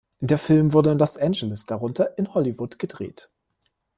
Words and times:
Der 0.19 0.39
Film 0.39 0.73
wurde 0.73 0.89
in 0.89 0.97
Los 0.97 1.15
Angeles, 1.15 1.67
darunter 1.67 2.17
in 2.17 2.33
Hollywood, 2.33 2.79
gedreht. 2.79 3.29